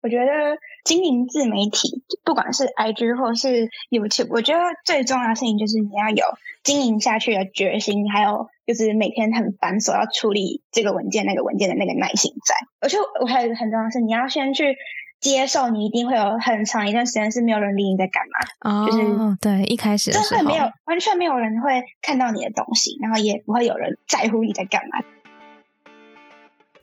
[0.00, 6.24] 我觉得经营自媒体，不管是 IG 或是 YouTube，我觉得最重要的事情就是你要有
[6.62, 12.54] 经营下去的决心，还有就是每天很繁琐要处理这个文件、那个文件的那个耐心在。
[12.80, 14.76] 而且我还有一个很重要的是，你要先去
[15.20, 18.22] 接受，你一定会有很长一段时间是没有人理你在干
[18.62, 18.84] 嘛。
[18.84, 19.02] 哦，就是
[19.40, 25.00] 对，一开始真的没有，完全没有人会看到你的东西，然后也不会有人在乎你在干嘛。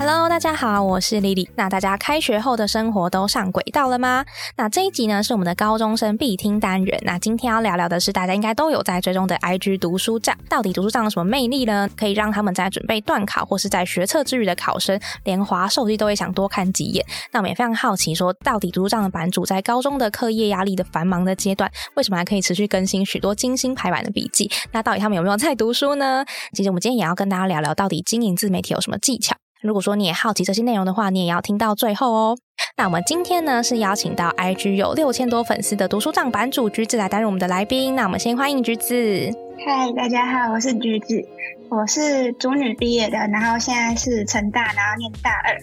[0.00, 1.46] Hello，大家好，我是 Lily。
[1.56, 4.24] 那大家开学后的生活都上轨道了吗？
[4.56, 6.98] 那这一集呢是我们的高中生必听单元。
[7.04, 10.34] 那今天要聊聊的是大家应该都有在追踪的 IG 读书帐。
[10.48, 11.86] 到底读书帐有什么魅力呢？
[11.98, 17.04] 可以让他们在准备段考或是在学测之余的考生，连滑手机都会想多看几眼。
[17.30, 24.50] 那我们也非常好奇说，说到底读书帐的版主在高中的课业压力的繁忙的阶段，为什么还可以持续更新许多精心排版的笔记？
[24.72, 26.24] 那到底他们有没有在读书呢？
[26.54, 29.36] 其实我们今天也要跟大家聊聊，到底经营自媒体有什么技巧。
[29.62, 32.38] 如果说你也好奇这些内容的话，你也要听到最后哦。
[32.78, 37.94] 那我们今天呢是邀请到 IG 有六千多粉丝的读书账版主橘子来担任我们的来宾。
[37.94, 39.30] 那我们先欢迎橘子。
[39.66, 41.22] 嗨，大家好，我是橘子，
[41.68, 45.54] 我是中女毕业的，然后现在是成大，然后念大二。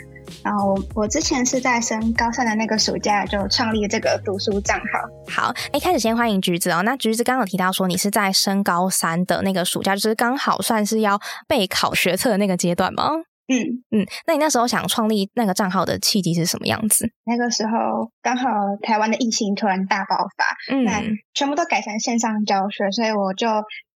[0.43, 4.83] 然后我我之前是在升高三的那个暑假就创立了这个读书账号。
[5.27, 6.83] 好，一开始先欢迎橘子哦。
[6.83, 13.09] 那橘子刚刚有提到说你是在升高三的那个暑假，就是刚好算是要备考学测的那个阶段吗？
[13.47, 17.09] 嗯嗯，那你那时候想创立那个账号的契机是什么样子？
[17.25, 18.49] 那个时候刚好
[18.81, 21.01] 台湾的疫情突然大爆发，嗯，那
[21.33, 23.47] 全部都改成线上教学，所以我就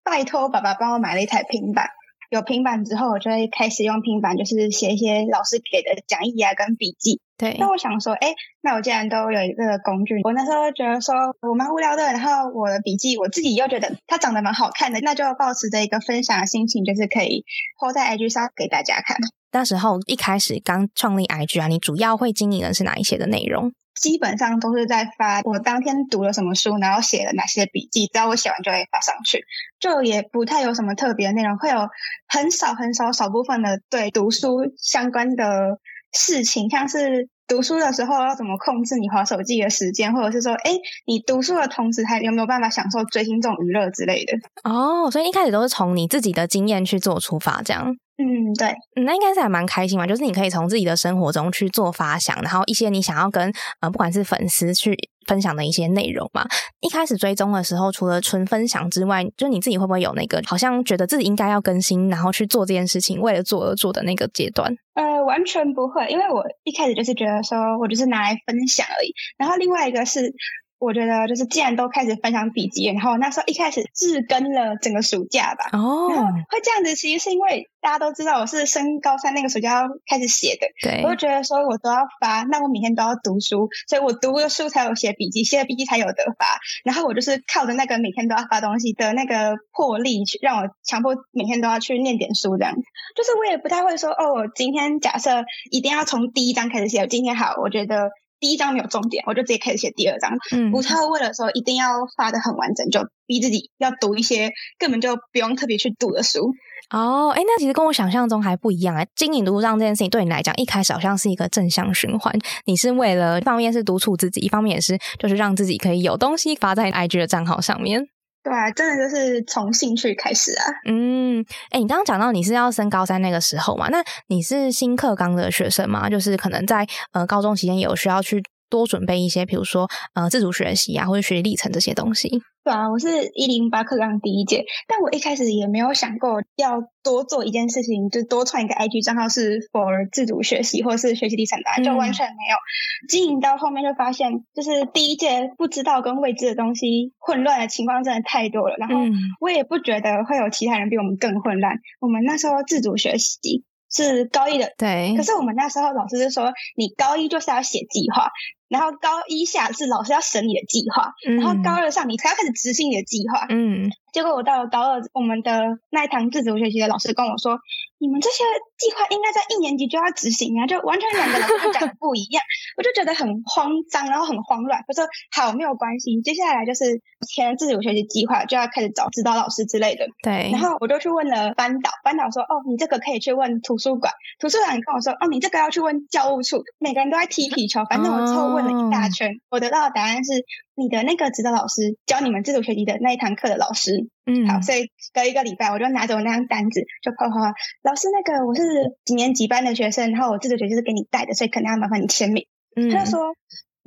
[0.04, 1.90] 拜托爸爸帮我买了一台平板。
[2.30, 7.22] 有平板之后，我就会开始用平板，就是写一些老师给的讲义啊跟笔记。
[7.38, 11.14] 对，那我想说，哎，那我既然都有一个工具，我那时候觉得说
[11.48, 17.46] 我蛮无聊的，然后我的笔记我自己又觉得它长得蛮好看的，那就抱持着一个分享的心情，就是可以
[17.80, 19.18] po 在 IG 上给大家看。
[19.52, 23.72] 那时候一开始刚创立 IG 啊，你主要会经营的是哪一些的内容？
[24.00, 29.44] 基本上都是在发我当天读了什么书，然后写了哪些笔记，只要我写完就会发上去，
[29.80, 31.90] 就也不太有什么特别的内容，会有
[32.28, 35.80] 很少很少少部分的对读书相关的
[36.14, 40.72] 事情，像是读书的时候要怎么控制你划手机的时间，或者是说，哎，
[41.06, 44.34] 你读书的同时还有没有办法享受追星这种娱乐之类的？
[44.64, 47.96] 哦，所以一开始都是从你自己的经验去做出发，这样。
[48.20, 54.98] 嗯，对，嗯，那应该是还蛮开心嘛，就是你可以从自己的生活中去做发想，然后一些你想要跟呃，不管是粉丝去
[55.28, 56.44] 分享的一些内容嘛。
[56.80, 64.74] 一开始追踪的时候，除了纯分享之外，就你自己会不会有那个好像觉得自己应该要更新，然后去做这件事情，为了做而做的那个阶段？
[64.96, 69.14] 呃，完全不会，因为我一开始就是觉得说我就是拿来分享而已。
[69.38, 70.34] 然后另外一个是。
[70.80, 75.70] 我觉得就是，既然都开始分享笔记，然后那时候一开始日更了整个暑假吧。
[75.74, 80.68] 哦，然后会这样子，其实是因为大家都知道我是升高三那个暑假要开始写的。
[80.84, 86.60] 对，我就觉得说我都要发，那我每天都要读书，所以我读了书才有写笔记，写了笔记才有得发。
[86.84, 92.76] 然后我就是靠着那个每天都要发东西的那个魄力，去让我强迫每天都要去念点书，这样。
[93.16, 97.02] 就是我也不太会说，哦，我今天假设一定要从第一章开始写。
[97.02, 98.12] 我今天好，我觉得。
[98.40, 100.32] 第一章没有重点，我就直接开始写第二章。
[100.52, 106.52] 嗯，不太会为了说一定要发的很完整，就逼自己要读一些根本就不用特别去读的书。
[106.90, 109.06] 哦，哎，那其实跟我想象中还不一样啊。
[109.16, 112.34] 经营读书帐这件事情对你来讲，一开始好像是一个正向循环。
[112.66, 118.08] 你是为了一方面是督促自己，一方面也是就是让自己可以有东西发在 IG 的账号上面。
[118.48, 120.64] 对啊，真的就是从兴趣开始啊。
[120.86, 123.90] 嗯，哎，你刚刚讲到你是要升高三那个时候嘛？
[123.90, 126.10] 那你是新课纲的学生吗？
[126.10, 132.42] 就是可能在呃高中期间有需要去多准备一些，比如说呃自主学习啊，或者学习历程这些东西。
[132.64, 142.58] 对啊，我是一零八课纲第一届，但我一开始也没有想过要多做一件事情，就多创一个 IG 账号是 for 自主学习或者是学习历程的，就完全没有。
[142.58, 148.96] 嗯、经营到后面就发现，就是第一届不知道跟未知的东西混乱的情况真的太多了，然后
[149.40, 151.78] 我也不觉得会有其他人比我们更混乱。
[152.02, 158.30] 我们那时候自主学习是高一的，对，可是我们那时候老师就说，你高一就是要写计划。
[158.68, 163.46] 然后高一下是老师要审你的计划，嗯、然后高二上你才要开始执行你的计划。
[163.50, 167.60] 嗯，结果我到了高二，我们的那一堂自主学习的老师跟我说
[168.00, 168.44] ：“你们这些
[168.78, 172.42] 计划应该在一年级就要执行啊，就完全两个老师都讲的不一样。”
[172.78, 174.82] 我就觉得很慌张，然后很慌乱。
[174.88, 175.06] 我说
[175.36, 180.50] ：“好，没有关系，接下来就是填自主学习计划，就要开始找指导老师之类的。”对。
[180.52, 190.46] 然后我就去问了班导，班导说：“哦，你这个可以去问图书馆。”图书馆跟我说：“哦，你这个要去问教务处。”每个人都在踢皮球，反正我之后问了一大圈，哦、我得到的答案是。
[190.80, 197.52] 你的那个指导老师教你们自主学习的那一堂课的老师，嗯，好，所以隔一个礼拜，我就拿着我那张单子，就跑跑跑，
[197.82, 198.64] 老师，那个我是
[199.04, 202.46] 几年几班的学生，然后我自主学习是给你带的，所以肯定要麻烦你签名。
[202.76, 203.34] 嗯，他就说，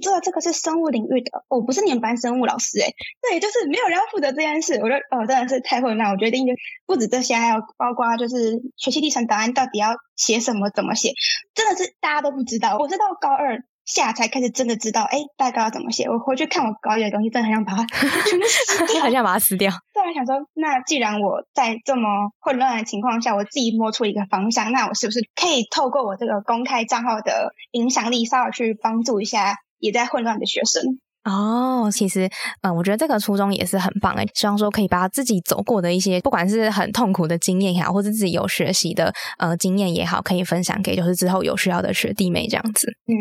[0.03, 2.93] 这个这个是生物领域的，我不是你们班生物老师，诶，
[3.23, 4.75] 对，就是没有人要负责这件事。
[4.83, 6.55] 我就，哦，真的是太混乱，我决定就
[6.87, 11.13] 不止这些，还有包括就是学习历程档案到底要写什么，怎么写，
[11.55, 12.79] 真的是大家都不知道。
[12.79, 13.63] 我是到高二。
[13.95, 16.05] 下才开始真的知道，哎，大概要怎么写。
[16.05, 17.85] 我回去看我高一的东西，真的很想把它
[18.29, 19.71] 全部撕掉， 很想把它撕掉。
[19.93, 22.09] 突然，想说，那既然我在这么
[22.41, 30.83] 混乱的情况下，我自己摸出一个方向，那我是不是可以透过我这个公开账号的影响力，稍微去帮助一下也在混乱的学生？
[31.23, 32.31] 哦，其实，
[32.63, 42.89] 嗯，我觉得这个初衷也是很棒诶，希望说可以把自己走过的一些，不管是很痛苦的经验也好，或者自己有学习的呃经验也好，可以分享给就是之后有需要的学弟妹这样子。
[43.07, 43.15] 嗯。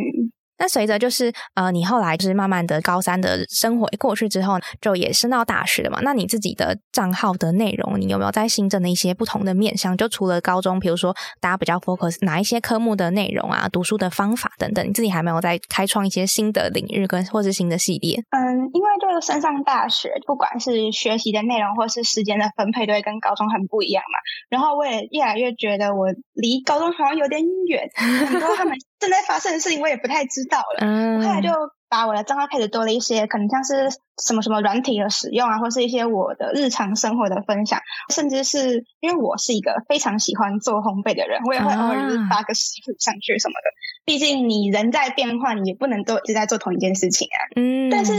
[0.60, 6.00] 那随着就是呃，你后来就是慢慢的高三的生活过去之后，就也升到大学了嘛。
[6.04, 9.96] 那你自己的账号的内容，你有没有在新增的一些不同的面向？
[9.98, 18.22] 就除了高中，比如说大家比较 focus 哪一些科目的内容啊，读书的方法等等，你自己还没有在开创一些新的领域跟或是新的系列？
[18.32, 24.20] 嗯，因为就是升上大学，不管是学习的内容或是时间的分配，都会跟高中很不一样嘛。
[24.50, 27.90] 然后我也越来越觉得我离高中好像有点远，
[28.28, 28.78] 很多他们。
[29.00, 31.50] 正在发生的事情我也不太知道了，嗯，后来就
[31.88, 33.90] 把我的账号开始多了一些，可能像是
[34.24, 37.80] 什么什么软体的使用啊，或是一些我的日常生活的分享，
[38.14, 43.70] 甚至是因为我是一个非常喜欢做烘焙的人，我也会偶尔就是发个食谱上去什么的。
[44.06, 47.40] 毕竟你人在变化，你也不能都一直在做同一件事情啊。
[47.56, 48.14] 嗯，但是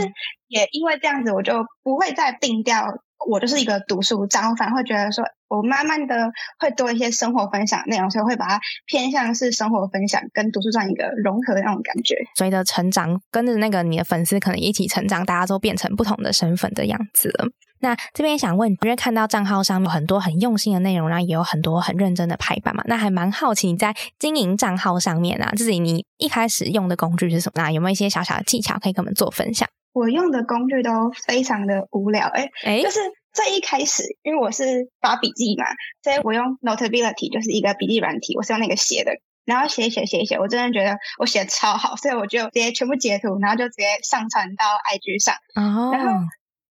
[0.48, 2.86] 也因为这样子，我就不会再定调。
[3.28, 12.14] 我就是一个读书账，我反而会觉得说，我慢慢的会多一些生活分享内容，所以会把它偏向是生活分享跟读书这样一个融合的那种感觉。
[12.36, 17.46] 随着成长，跟着那个你的粉丝可能一起成长，大家都变成不同的身份的样子了。
[17.82, 27.62] 那这边想问，因为看到账号上面有很多很用心的内容，然后也有很多很认真的排版嘛，那还蛮好奇你在经营账号上面啊，自己你一开始用的工具是什么？
[27.62, 29.66] 那有没有一些小小的技巧可以跟我们做分享？
[29.92, 32.50] 我用的工具都非常的无聊，哎、
[32.82, 33.00] 就是
[33.32, 35.64] 最一开始，因为我是发笔记嘛，
[36.02, 39.12] 所以我用 Notability 就是一个笔记软体，我是用那个写的，
[39.44, 45.34] 然后写一写写一写，我真的觉得我写的超好，所以我就直接全部截图，然后就直接上传到 IG 上。
[45.56, 45.90] 哦。
[45.92, 46.12] 然后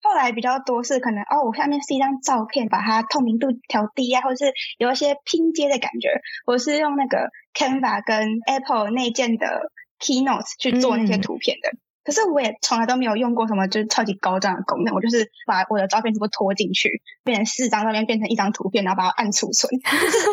[0.01, 6.09] 后来比较多是可能哦，我下面是一张照片，把它透明度调低啊，或者是有一些拼接的感觉，
[6.45, 11.69] 我是用那个 Canva 跟 Apple 内建的 Keynote 去做那些图片的。
[11.69, 19.71] 嗯可是我也从来都没有用过什么就是超级高端的功能，我就是把我的照片全部拖进去，变成四张照片变成一张图片，然后把它按储存，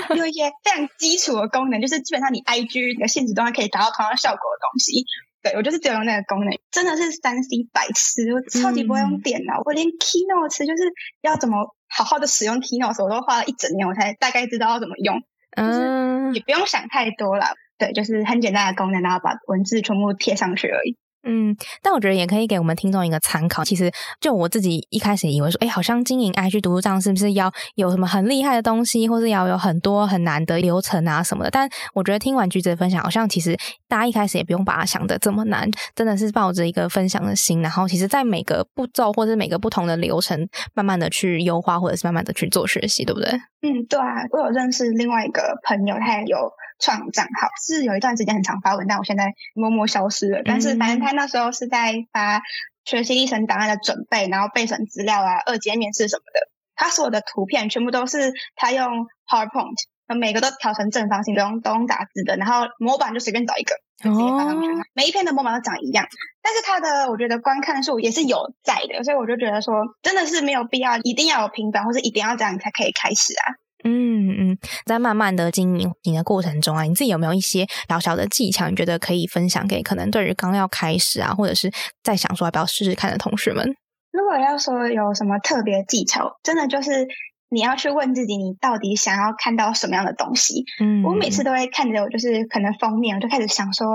[0.08, 5.02] 就是有一些非常基础的功能，就是基本上你 IG 你的限时动态可以达到同样效果的东西。
[5.42, 10.92] 对，我就是只有用那个功能，真的是三 C 白痴，我超级不会用电脑，嗯、我连 Keynote 就是
[11.22, 15.18] 要怎么好好的使用 Keynote，我都花了一整年我才大概知道要怎么用，
[15.56, 17.46] 就是也不用想太多了，
[17.76, 20.96] 对，就是很简单的功能，然后把文字全部贴上去而已。
[21.24, 23.64] 嗯，但我觉得也可以给我们听众一个参考。
[23.64, 23.90] 其实，
[24.20, 31.50] 就我自己一开始以为说，哎，好像经营 IG 读书帐是不是要有什么很厉害的东西，或是要有很多很难的流程啊什么的？
[31.50, 33.56] 但我觉得听完橘子的分享，好像其实
[33.88, 43.30] 大家一开始也不用把它想的这么难，真的是抱着一个分享的心，然后其实在每个步骤或者每个不同的流程，慢慢的去优化，或者是慢慢的去做学习，对不对？
[43.62, 46.50] 嗯，对啊，我有认识另外一个朋友，他也有。
[46.82, 50.42] 创账号是有一段时间很常发文，但我现在默默消失了。
[50.44, 52.42] 但是反正他那时候是在发
[52.84, 56.50] 学习历程档案的准备，然后备审资料啊、二阶面试什么的。
[56.74, 59.76] 他所有的图片全部都是他用 PowerPoint，
[60.18, 62.36] 每个都调成正方形，都用都用打字的。
[62.36, 64.68] 然后模板就随便找一个，就直接发上去。
[64.68, 66.04] 哦、每一篇的模板都长一样，
[66.42, 73.54] 但是他的我觉得观看数也是有在的，所以我就觉得说真的是没有必要一定要有平板，或是一定要这样才可以开始啊。
[73.84, 78.68] 嗯嗯，在慢慢的经营你的过程中啊，你自己有没有一些小小的技巧？
[78.68, 81.70] 你觉得可以分享给可能对于刚要开始啊，或者是
[82.02, 83.74] 在想说要不要试试看的同学们？
[84.12, 87.06] 如果要说有什么特别技巧，真的就是
[87.48, 90.64] 你要去问自己，你到底想要看到什么样的东西？
[90.80, 93.86] 嗯，我每次都会看着，我就是可能封面，我就开始想说，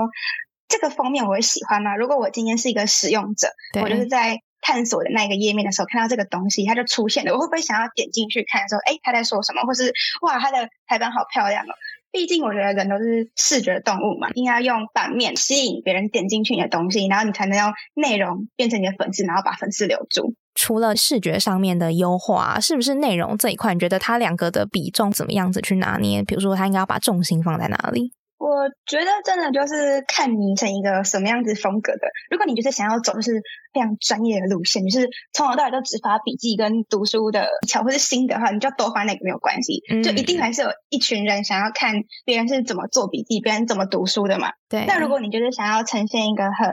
[0.68, 1.96] 这个封面我会喜欢吗？
[1.96, 3.48] 如果我今天是一个使用者，
[3.82, 4.40] 我就是在。
[4.60, 8.68] 探索的那一个页面的时候，看到这个东西，它就出现了，我会不会想要点进去看？
[8.68, 9.62] 说，哎，他在说什么？
[9.62, 11.72] 或是哇，他的排版好漂亮哦！
[12.10, 20.34] 毕竟我觉得人都是视觉动物嘛，应该要用版面吸引别人点进去你的东西，然后你才能用内容变成你的粉丝，然后把粉丝留住。
[20.54, 26.22] 除了视觉上面的优化，是不是内容这一块，你觉得它两个的比重怎么样子去拿捏？
[26.22, 28.12] 比如说，它应该要把重心放在哪里？
[28.38, 32.08] 我觉得真的就是看你成一个什么样子风格的。
[32.30, 33.42] 如果你就是想要走就是
[33.74, 39.82] 非常专业的路线，就是从头到尾都只发笔记跟读书的技巧或是心得的话，你就多发那个没有关系。
[39.90, 44.52] 嗯、就一定还是有一群人想要看别人是怎么做笔记，别人怎么读书的嘛。
[44.68, 44.86] 对。
[44.86, 46.72] 那如果你就是想要呈现一个很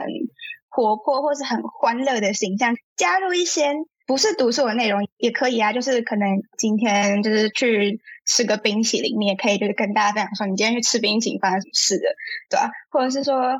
[0.68, 3.72] 活泼或是很欢乐的形象，加入一些。
[4.06, 12.04] 不是读书的内容也可以啊，就是可能今天就是去吃个冰淇淋，你也可以就是跟大家分享说你今天去吃冰淇淋发生什么事的，
[12.48, 12.70] 对吧？
[12.90, 13.58] 或者是说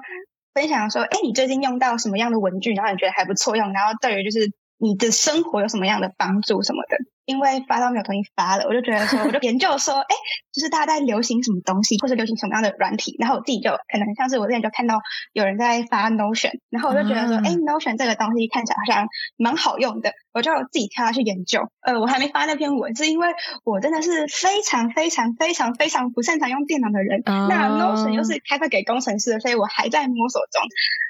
[0.54, 6.96] 分享说，哎，你最近用到什么样的文具，然后你觉得还不错用，然后对于就是你的生活有什么样的帮助什么的。
[7.26, 10.14] 因为发到没有东西发了，我就觉得说，我就研究说，哎，
[10.52, 15.00] 就是大家在流行什么东西，或者流行什么样的软体，然后我自己就可能像是我之前就看到
[15.32, 21.68] 有人在发 Notion，然后我就觉得说，哎、嗯、，Notion 这个东西看起来好像蛮好用的，我就自己跳下去研究。
[21.80, 23.26] 呃，我还没发那篇文，是因为
[23.64, 30.62] 我真的是非常非常非常非常不擅长用电脑的人，嗯、那 Notion 又是开发给工程师的，所以我还在摸索中。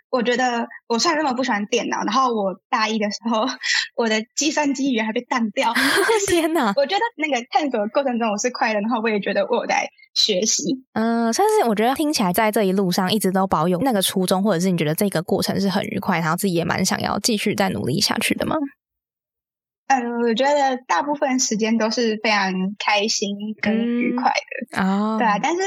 [0.09, 3.45] 我觉得我虽然那么不喜欢电脑，然后我大一的时候，
[3.97, 5.75] 我的计算机语言还被淡掉。
[6.29, 6.73] 天哪！
[6.77, 10.85] 我觉得那个探索的过程中我是快乐，然后我也觉得我有在学习。
[10.95, 18.57] 嗯，但是我觉得听起来在这一路上一直都保有那个初衷，或者是你觉得这个过程是很愉快，然后自己也蛮想要继续再努力下去的吗？
[19.89, 24.81] 嗯，我觉得大部分时间都是非常开心跟愉快的。
[24.81, 25.61] 啊、嗯，对啊，但是。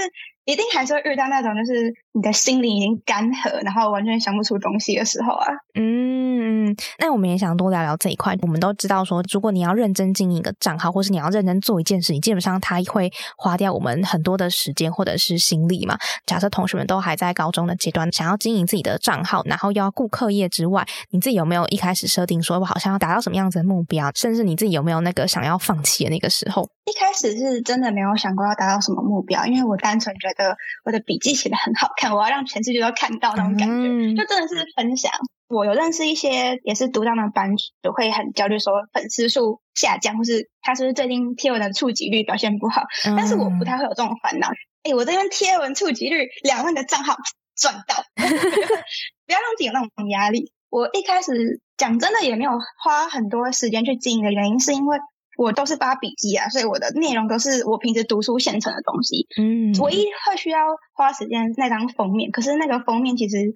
[0.50, 5.46] 一定还是会遇到那种，就是你的心灵已经干涸，然后完全想不出东西的时候啊。
[5.79, 8.36] 嗯，那我们也想多聊聊这一块。
[8.41, 15.96] 我们都知道说，如果你要认真经营一个账号，或是你要认真做一件事你，基本上它会花掉我们很多的时间或者是心力嘛。
[16.25, 24.10] 假设同学们都还在高中的阶段，想要经营自己的账号，然后又要顾课业之外，你自己有没有一开始设定说我好像要达到什么样子的目标？
[24.15, 26.68] 甚至你自己有没有那个想要放弃的那个时候？
[26.86, 30.38] 一开始是真的没有想过要达到什么目标，因为我单纯觉得
[30.86, 35.12] 我的笔记写的很好看，我要让全世界都看到那种感觉，嗯、就真的是分享。
[35.48, 42.84] 我有认识一些也是读这样的班主，会很焦虑说粉丝数下降，或是他是不是最近贴文的触及率表现不好。
[43.05, 44.50] 嗯、但是我不太会有这种烦恼。
[44.84, 47.15] 哎，我这边贴文触及率两万的账号
[47.58, 50.53] 赚到， 不要让自己有那种压力。
[50.69, 52.51] 我一开始讲真的也没有
[52.84, 54.98] 花很多时间去经营的原因，是因为。
[55.39, 59.25] 我都是发笔记啊，所以我的内容都是我平时读书现成的东西。
[59.39, 60.60] 嗯，唯一会需要
[60.91, 63.53] 花时间那张封面，可是那个封面其实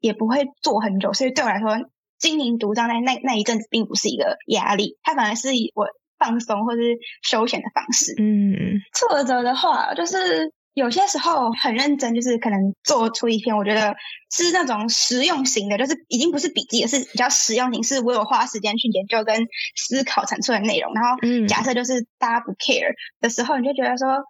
[0.00, 8.14] 也不会做很久，所以对我来说，经营独章那那那一阵子并不是一个压力，它反而是我放松或是休闲的方式。
[8.18, 10.54] 嗯，挫折的话就是。
[10.72, 13.96] 有些时候很认真，就是可能做出一篇，我觉得
[14.30, 20.94] 是那种实用型的，就是已经不是笔记，而是比较实用型，是我有花时间去研究跟思考产出的内容。
[20.94, 24.22] 然后，假设就是大家不 care 的时候，你就觉得说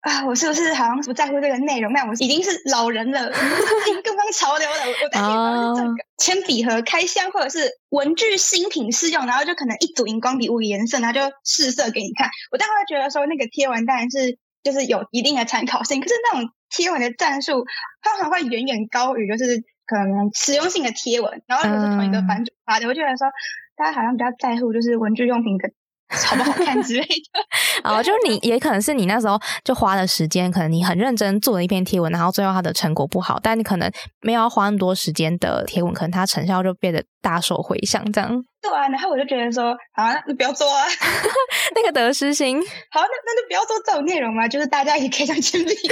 [0.00, 1.92] 啊，我是不是好像不在乎这个内容？
[1.92, 4.76] 那我已经是老人了， 已经跟不上潮流了。
[4.86, 12.28] 我我担心的是这个铅笔盒开箱，或者是文具新品试用，然后就可能一组荧光笔五个颜色，然后就试色给你看。
[12.50, 14.36] 我当然会觉得说，那个贴文当然是。
[14.66, 17.64] 就是有一定的参考性，可是那种贴文的战术，
[18.02, 23.28] 它还会远远高于就是可能实用性的贴文，然后又是同一个版主发的，我就觉得说
[23.76, 25.70] 大家好像比较在乎就是文具用品的
[26.08, 27.84] 好不好看之类的。
[27.84, 33.88] 哦，就是你也可能是你那时候就花了时间，可能你很认真做了一篇贴文，然后最后它的成果不好，但你可能
[34.22, 38.30] 没有要花那么多时间的贴文，可能它成效就变得大受回响这样。
[38.62, 40.84] 对啊，然后我就觉得说，好啊，那不要做啊，
[41.74, 42.60] 那个得失心。
[42.90, 45.66] 好，那那就不要做这种内容嘛，就是大家也可以想经历。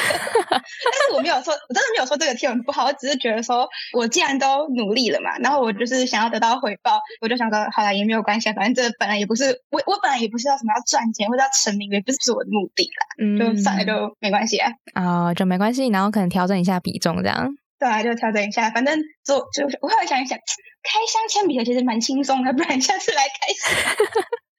[0.51, 14.71] 但是我没有说，我真的没有说这个贴文不好，我只是觉得说，我既然都努力了嘛，然后我就是想要得到回报，我就想说，好啦，也没有关系，反正这本来也不是我，我本来也不是要什么要赚钱或者要成名，也不是我的目的啦，嗯，就算了，就没关系啊。
[14.95, 17.49] 啊、哦，就没关系，然后可能调整一下比重这样。
[17.79, 20.37] 对啊，就调整一下，反正做就我后来想一想。
[20.85, 23.97] 开箱铅笔盒其实蛮轻松的，不然下次来开箱。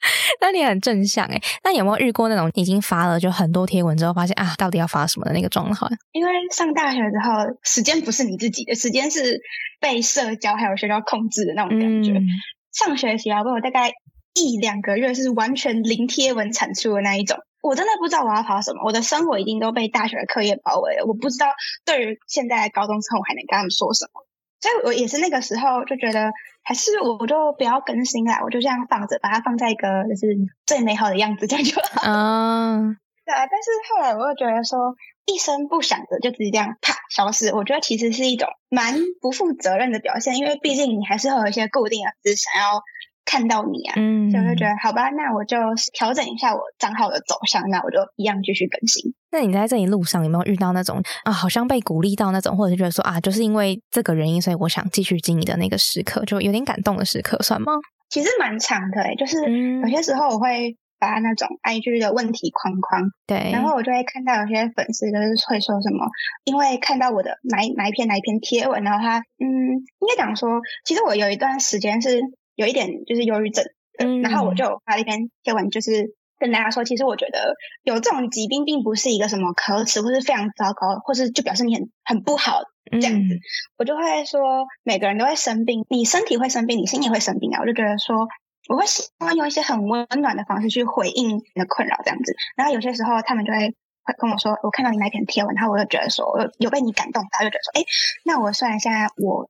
[0.42, 5.92] 那你很正向哎，那有没有遇过那种已经发了就很多贴文之后，发现啊，到底要发什么的那个状况？
[6.12, 9.40] 因为上大学之后，时间不是你自己的，时间是
[9.80, 12.12] 被社交还有学校控制的那种感觉。
[12.12, 12.26] 嗯、
[12.72, 13.94] 上学期啊，我大概
[14.36, 18.84] 一两个月是完全零贴文产出的那一种，我真的不知道我要发什么。
[18.86, 21.48] 我的生活一定都被大学的课业包围了，我不知道
[21.84, 24.25] 对于现在的高中生，我还能跟他们说什么。
[24.62, 26.32] 所以我也是那个时候就觉得
[26.64, 30.36] 还是我就不要更新啦，我就这样放着，把它放在一个就是
[30.66, 32.02] 最美好的样子，这样就好。
[32.04, 33.46] 嗯，对啊。
[33.46, 34.96] 但是后来我又觉得说，
[35.26, 42.82] 一声不响的就直接这样啪消失，我觉得其实是一种蛮不负责任的表现，因为毕竟你还是会有一些固定的是想要。
[43.26, 45.58] 看到你啊，嗯，所以我就觉得好吧，那我就
[45.94, 49.14] 调整一下我账号的走向，那我就一样继续更新。
[49.32, 57.74] 那你在这一路上有没有遇到那种啊，好像被鼓励到那种，或者是觉得说啊，就是因为这个原因，所以我想继续经营的那个时刻，就有点感动的时刻，算吗？
[58.10, 59.38] 其实蛮长的诶，就是
[59.82, 66.06] 有些时候我会把那种 IG 的问题框框，对，然后我就会看到有些粉丝就是会说什么，
[66.46, 72.22] 因为看到我的哪哪一篇哪一篇贴文，然后他嗯，应该讲说，其实我有一段时间是
[72.56, 73.64] 有一点就是忧郁症。
[73.98, 82.60] 嗯，然后我就发了一篇贴文，就是跟大家说，其实我觉得有这种疾病并不是一个什么可耻或是非常糟糕，或是就表示你很很不好
[82.92, 83.36] 这样子。
[83.36, 83.40] 嗯、
[83.78, 87.62] 我就会说，每个人都会生病，你身体会生病，你心也会生病啊。
[87.62, 88.28] 我就觉得说，
[88.68, 92.36] 我会希望用一些很温暖的方式去回应你的困扰这样子。
[92.58, 93.70] 然后有些时候他们就会
[94.04, 97.86] 会跟我说，我看到你那篇贴文，然后我就觉得说，我有被你感动然后，就觉得说，哎，
[98.26, 99.50] 那我虽然现在我。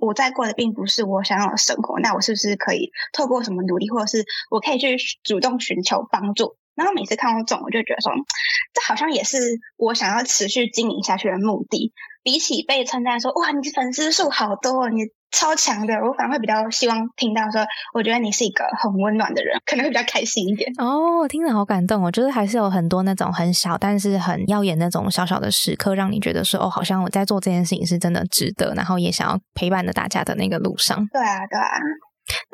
[0.00, 6.56] 我在过的并不是我想要的生活，那我是不是可以透过什么努力，或者是我可以去主动寻求帮助？
[6.74, 8.12] 然后每次看到这种，我就觉得说，
[8.72, 9.38] 这好像也是
[9.76, 11.92] 我想要持续经营下去的目的。
[12.22, 15.02] 比起被称赞说，哇，你粉丝数好多，你。
[15.34, 20.70] 超强的，我反而会比较希望听到说，我觉得你是一个很温暖的人，可能会比较开心一点。
[20.78, 31.04] 哦，听着好感动哦，我觉得还是有很多那种很小，但是很耀眼那种小小的时刻，让你觉得说，哦，好像我在做这件事情是真的值得，然后也想要陪伴着大家的那个路上。
[31.12, 31.66] 对啊，对啊。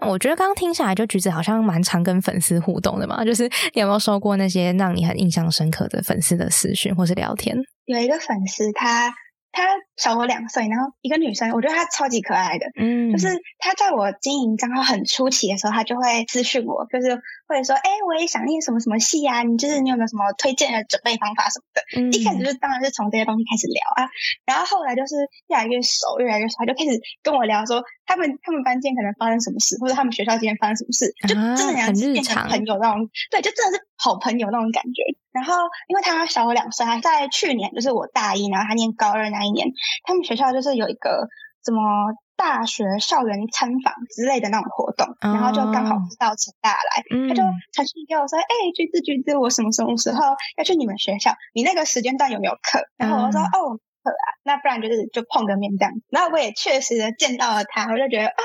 [0.06, 7.56] 我觉得刚刚听下来，就橘子好像蛮常跟粉丝互动的嘛，就是你有没有收过那些让你很印象深刻的粉丝的私讯或是聊天？
[7.84, 9.12] 有一个粉丝她。
[9.52, 9.64] 她
[9.96, 12.66] 小我两岁，然后一个女生，我觉得她超级可爱的。
[12.78, 13.26] 嗯，就是
[13.58, 24.08] 她在我经营账号很初期的时候，她就会私讯我，就是会说：“哎，我也想念什么什么戏啊，你就是你有没有什么推荐的准备方法什么的？”嗯，一开始就当然是从这些东西开始聊啊，
[24.46, 25.16] 然后后来就是
[25.48, 35.02] 越来越熟，越来越熟，他就开始跟我聊说他们他们班今天可能发生什么事，或者他们学校今天发生什么事，就真的像变成朋友那种，对，就真的是好朋友那种感觉。
[35.32, 35.54] 然后，
[35.86, 39.68] 因为他小我两岁，他在去年就是我大一，然后他念高二那一年，
[40.02, 41.28] 他们学校就是有一个
[41.64, 41.80] 什么
[42.40, 47.42] 大学校园参访之类的那种活动，然后就刚好知道成大来，嗯、他就
[47.74, 51.34] 传讯给我说：“哎、欸，橘子橘子，我什么什么时候要去你们学校？
[51.52, 58.40] 你那个时间段有没有课？”然后我说：“嗯、哦，课啊，那不然就是就碰个面这样子。”然后我也确实的见到了他，我就觉得啊，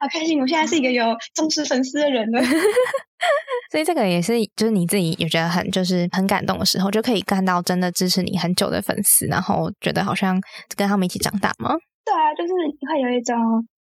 [0.00, 0.40] 好开心！
[0.40, 1.04] 我现在是一个有
[1.34, 2.40] 忠实粉丝的人了。
[3.70, 10.40] 所以这个也是，就是你自己也觉得很就是很感动的时候，就可以看到真的支持你很久的粉丝，然后觉得好像
[10.76, 11.74] 跟他们一起长大吗？
[12.04, 12.52] 对啊，就是
[12.88, 13.36] 会有一种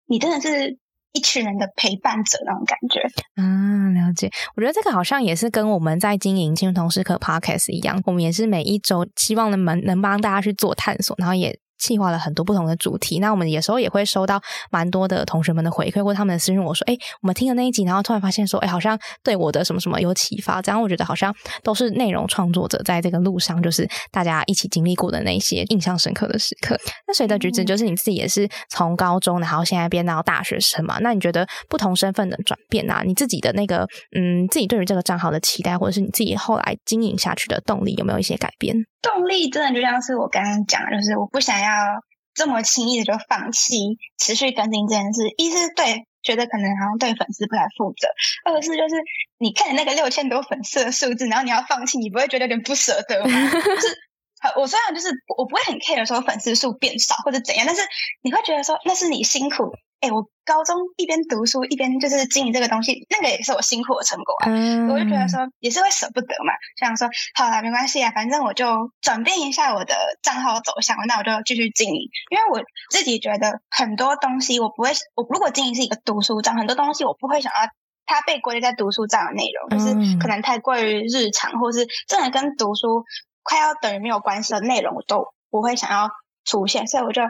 [0.06, 0.78] 你真的是
[1.12, 3.00] 一群人的陪伴者那种感觉。
[3.36, 4.30] 啊，了解。
[4.56, 11.58] 我觉得这个好像也是跟我们在经营青春同事课 Podcast 一样，我们也是每一周希望能能帮大家去做探索，然后也。
[11.80, 14.40] 计划了很多不同的主题，那我们有时候也会收到
[14.70, 26.78] 蛮多的同学们的回馈，或他们的私信我说：“哎，我们听了那一集，然后突然发现说，哎，好像对我的什么什么有启发。”这样我觉得好像都是内容创作者在这个路上，就是大家一起经历过的那些印象深刻的时刻。
[27.06, 30.98] 那随着橘子，就是你自己也是从高中，然后现在变到大学生嘛？
[31.00, 38.76] 那你觉得不同身份的转变啊，你自己的那个嗯，自己对于这个账号的期待，或者是你自己后来经营下去的动力，有没有一些改变？
[39.02, 42.02] 动力真的就像是我刚刚讲，就是我不想要
[42.34, 45.22] 这么轻易的就放弃持续更新这件事。
[45.36, 48.08] 一是对觉得可能好像对粉丝不太负责，
[48.44, 48.94] 二是就是
[49.38, 53.50] 你看那个六千多粉丝的数字，然后你要放弃，你不会觉得有点不舍得吗？
[53.50, 53.98] 就是
[54.56, 57.82] 我虽然就是我不会很 care 说粉丝数变少或者怎样，但是
[58.22, 59.74] 你会觉得说那是你辛苦。
[60.00, 64.48] 哎、欸，我高中一边读书一边就是经营这个东西，那个也是我辛苦的成果啊。
[64.48, 72.08] 嗯、我就觉得说也是会舍不得嘛，就想说好了，没关系啊，反正我就转变一下我的账号走向，那我就继续经营。
[72.30, 77.68] 因为我自己觉得很多东西我不会，我如果经营是一个读书账，很多东西我不会想要
[78.06, 83.04] 它被归类在读书账的内容，嗯、就是可能太过于日常，或是真的跟读书
[83.42, 86.08] 快要等于没有关系的内容，我都不会想要
[86.46, 87.20] 出现，所以我就。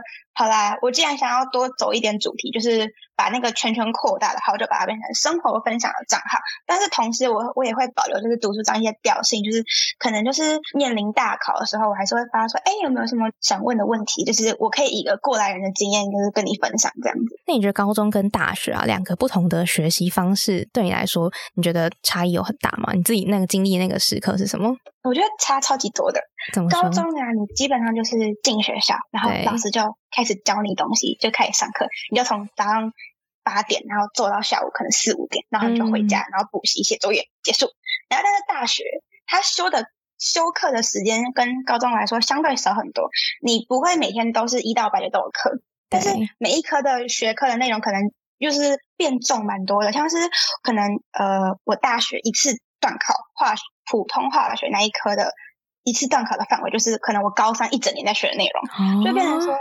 [0.41, 6.39] 好啦，我既然想要多走一点主题，就是把那个圈圈扩大的话，我就把它变成生活分享的账号。
[6.65, 9.63] 但是同时我，我我也会保留就是读书账一些调性，就是
[9.99, 14.25] 可能就是面临大考的时候，我还是会发说，哎，有没有什么想问的问题？
[14.25, 17.37] 就是我可以以一个过来人的经验，就是跟你分享这样子。
[17.47, 22.95] 那你觉得高中跟大学啊，两个不同的学习方式，对你来说，你觉得差异有很大吗？
[22.95, 24.75] 你自己那个经历那个时刻是什么？
[25.03, 26.21] 我觉得差超级多的。
[26.55, 26.83] 怎么说？
[26.83, 32.93] 高中啊，你基本上就是进学校，然后老师就开始教你东西，就开始上课，你就从早上
[33.43, 37.67] 八点，然后做到下午可能四五点，然后你就回家，嗯、然后补习写作业结束。
[38.09, 38.85] 然后但是大学
[39.27, 39.87] 他修的
[40.19, 43.09] 修课的时间跟高中来说相对少很多，
[43.43, 50.17] 你不会每天都是一到八节都有课，但是每一科的学科的内容可能就是变重蛮多的，像是
[50.63, 53.55] 可能呃我大学一次段考化
[53.91, 55.33] 普通化学那一科的
[55.83, 59.57] 一次段考的范围，就是可能我高三一整年在学的内容，哦、就变成说。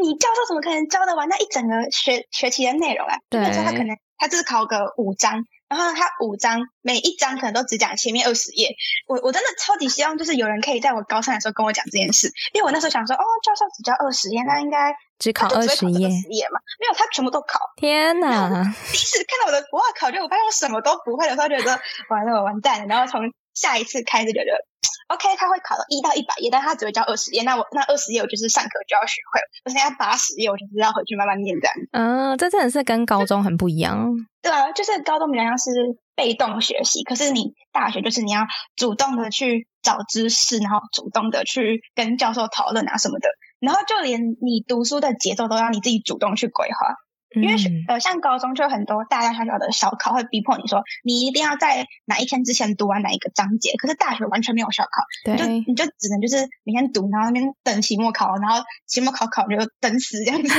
[0.00, 3.16] 你教授怎么可能教得完那一整个学学期的内容啊？
[3.28, 8.74] 对，比如说他可能他只是考个五章，然后他五章每一章可能都只讲前面二十页。
[9.06, 16.60] 我我真的超级希望就是有人可以在我高三的时候跟我讲这件事，因为我那时候想说，哦，教授只教二十页，那应该只考二十页嘛？
[16.78, 17.58] 没有，他全部都考。
[17.76, 18.62] 天哪！
[18.92, 22.86] 第一次看到我的国考卷，我发现我什么都不会的时候，觉得完了，我完蛋了。
[22.86, 23.22] 然后从
[23.54, 24.69] 下一次开始就觉得。
[25.10, 27.42] OK，他会考到一到一百页，但他只会教二十页。
[27.42, 31.74] 那我那二十页我就是上课就要学会了，我剩下八十页我就是要回去慢慢念这样。
[31.90, 34.08] 嗯，这真的是跟高中很不一样。
[34.40, 35.70] 对啊，就是高中比较像是
[36.14, 38.46] 被动学习，可是你大学就是你要
[38.76, 46.94] 主动的去找知识，然后主动的去跟教授讨论啊什么的，然后就连你读书的节奏都要你自己主动去规划。
[47.34, 47.54] 因为
[47.86, 53.72] 呃，像高中就有很多大大小小的小考会逼迫你说，你一定要在哪一天之前读完哪一个章节。
[53.78, 60.48] 可是大学完全没有小考，对，就你就只能就是每天读，然后那边等期末考，然后期末考考就等死这样子。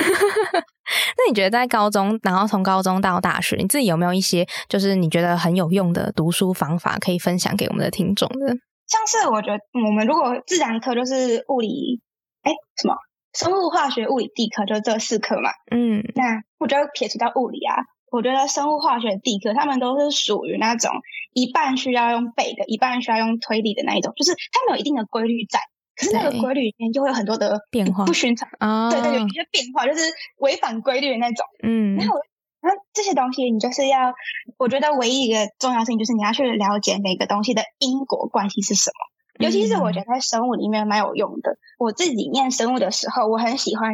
[1.18, 8.54] 那你觉得在高中，然后从高中到大学，你自己有没有一些就是你觉得很有用的读书方法可以分享给我们的听众呢？
[8.88, 12.02] 像是我觉得我们如果自然课就是物理，
[12.44, 12.96] 哎，什么？
[13.34, 15.52] 生物、化学、物理、地科，就这四科嘛。
[15.72, 17.76] 嗯，那我觉得撇除掉物理啊，
[18.12, 20.92] 我觉得生物、化学、地科，他们都是属于那种
[21.34, 25.60] 一半需要用背的，一半需要用推理的那一种，就是他们有一定的规律在，
[25.96, 28.90] 可是那个规律里面就会有很多的变化，不寻常啊。
[28.92, 30.02] 对对，有一些变化，就是
[30.40, 31.46] 违反规律的那种。
[31.64, 32.16] 嗯，然后，
[32.60, 34.14] 然后这些东西，你就是要，
[34.58, 39.11] 我觉得唯一一个重要性就是你要去了解每个东西的因果关系是什么。
[39.42, 41.58] 尤其是我觉得在生物里面蛮有用的。
[41.78, 43.94] 我自己念生物的时候，我很喜欢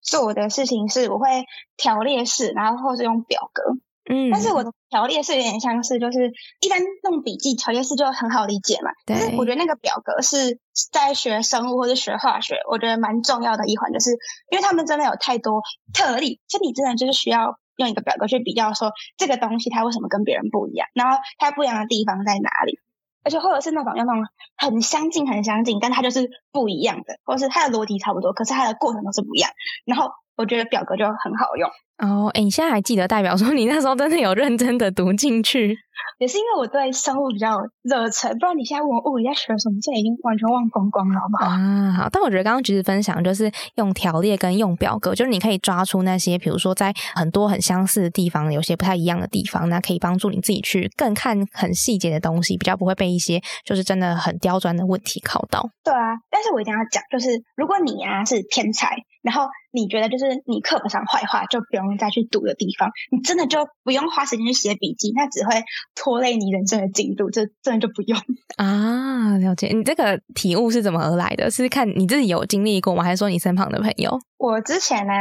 [0.00, 1.44] 做的事情是，我会
[1.76, 3.62] 条列式，然后或是用表格。
[4.06, 6.30] 嗯，但是我的条列式有点像是，就是
[6.60, 8.90] 一般用笔记条列式就很好理解嘛。
[9.06, 9.16] 对。
[9.16, 10.60] 但是我觉得那个表格是
[10.92, 14.10] 在学生物或者学化学，我觉得蛮重要的一环，就是
[14.50, 15.62] 因为他们真的有太多
[15.94, 22.78] 特例，所以你真的就是需要用一个表格去比较，说这个东西它为什么跟别人不一样，然后它不一样的地方在哪里。
[23.24, 24.22] 而且或者是那种要那种
[24.56, 29.50] 很相近、很相近，但它就是不一样的，或者是它的逻辑差不多，可是它的过程都是不一样。
[29.84, 31.68] 然后我觉得表格就很好用。
[31.98, 35.76] 哦，哎，你现在还记得代表说你那时候真的有认真的读进去？
[36.18, 41.46] 也是因为我对生物比较热忱，不然你现在问我物理在学什么，现在已经完全忘光光了，好不好？
[41.46, 42.08] 啊，好。
[42.10, 55.70] 但我觉得刚刚橘子分享就是用条列跟用表格，就是你可以抓出那些，比如说在很多很相似的地方，有些不太一样的地方，那可以帮助你自己去更看很细节的东西，比较不会被一些就是真的很刁钻的问题考到。
[55.84, 68.18] 对啊，但是我一定要讲，就是如果你啊是天才，然后你觉得就是你课本上坏话就不用再去读的地方，你真的就不用花时间去写笔记，那只会拖累你人生的进度，这真的就不用
[68.56, 69.36] 啊。
[69.38, 71.50] 了解，你这个体悟是怎么而来的？
[71.50, 73.02] 是看你自己有经历过吗？
[73.02, 74.16] 还是说你身旁的朋友？
[74.38, 75.12] 我之前呢，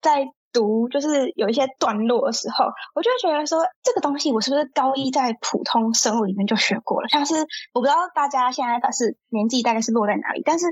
[0.00, 0.24] 在
[0.56, 2.64] 读就是有一些段落的时候，
[2.94, 7.08] 我就会觉得说，这个东西我是不是高一在普通生物里面就学过了？
[7.08, 7.34] 像是
[7.74, 10.66] 我不知道大家现在的是年纪大概是落在哪里，但是。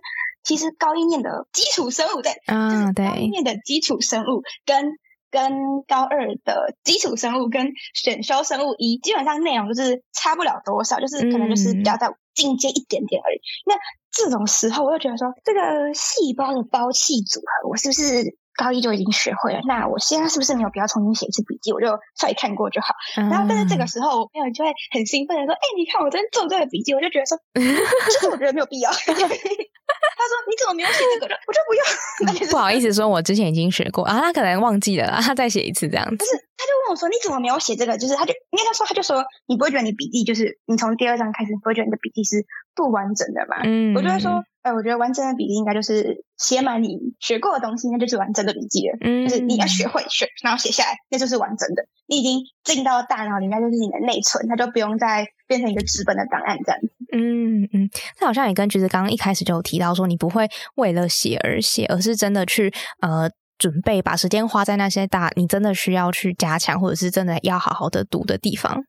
[0.47, 4.93] 其实高一念的基础生物对，啊对，高一念的基础生物跟
[5.31, 13.39] 跟高二的基础生物跟选修生物一基本上内容就是差不了多少，就是可能就是比较在进阶一点点而已。
[13.39, 13.75] 嗯、那
[14.11, 18.37] 这种时候，我就觉得说，这个细胞的胞器组合，我是不是？
[18.57, 21.73] 高一就已经学会了，那我现在是不是没有必要重新写一次笔记？
[21.73, 22.95] 我就稍微看过就好。
[23.17, 28.91] 嗯、然后，但是这个时候，我朋友就会很兴奋的说：“哎、欸，你看我真做这个笔记。”我就觉得说， 其实我觉得没有必要。
[30.17, 32.51] 他说：“你怎么没有写这个呢？”我就不用。
[32.51, 36.17] 不好意思，说我之前已经学过啊，他可能忘记了，他再写一次这样子。
[36.17, 44.43] 不是，他就问我说：“你怎么没有写这个？”就是他就应该他说他就说：“你不会觉得你笔记就是你从第二章开始，不会觉得你的笔记是不完整的吗？”嗯，我就会说。
[44.65, 48.97] 呃，我觉得完整的笔记应该就是写满你学过的东西，那就是完整的笔记了。
[49.03, 51.85] 嗯，就是你要学会学，然后写下来，那就是完整的。
[52.07, 56.89] 你已经进到大脑里，面就是你的内存，它就不用再变成一个纸本的档案这样子。
[57.17, 68.83] 嗯嗯，这好像也跟橘子刚刚一开始就有提到说，你不会为了写而写，而是真的去呃准备，把时间花在那些大你真的需要去加强，或者是真的要好好的读的地方。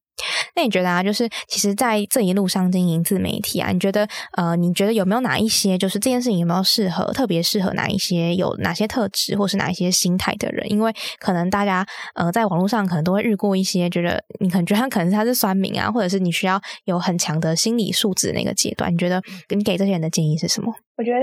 [0.56, 10.72] 那你觉得啊，就是其实在这一路上经营自媒体啊，你觉得呃，你觉得有没有哪一些，就是这件事情有没有适合，特别适合哪一些，有哪些特质，或是哪一些心态的人？
[10.72, 20.74] 因为可能大家呃，在网络上可能都会遇过一些，觉得你可能觉得他可能他是酸民啊，或者是你需要有很强的心理素质那个阶段，你觉得你给这些人的建议是什么？
[20.98, 21.18] 我觉得。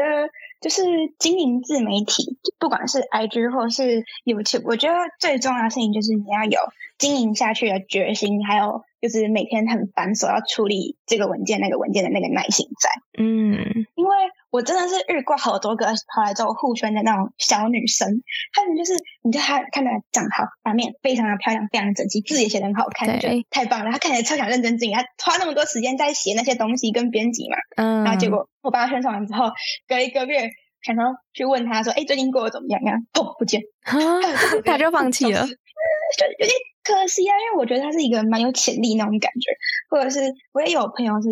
[0.62, 0.83] 就是
[1.18, 6.59] 经营自媒体，不管是 IG 或是 YouTube，我觉得最重要的事情就是你要有
[6.98, 12.88] 经营下去的决心，还有就是每天很繁琐要处理这个文件那个文件的那个耐心在。
[13.22, 13.59] 嗯，
[13.96, 14.14] 因为
[14.52, 18.06] 我真的是遇过好多个跑来找我互圈的那种小女生，
[18.52, 18.92] 她们就是
[19.24, 23.90] 你就她看起来长好，版面非常的漂亮，非常整齐，字也写得很好看，就太棒了。
[23.90, 28.46] 她看起来超想认真经营，她花那么多时间在写那些东西跟编辑嘛，嗯，然后结果。
[28.60, 29.50] 我帮她宣传完之后，
[29.88, 30.48] 隔一个月，
[30.82, 36.50] 想说去问她说：“哎，最近过得怎么样呀？”砰，不见，他 就放弃了，就有点
[36.84, 37.34] 可惜啊。
[37.40, 39.50] 因为我觉得她是一个蛮有潜力那种感觉，
[39.90, 40.20] 或者是
[40.52, 41.28] 我也有朋友是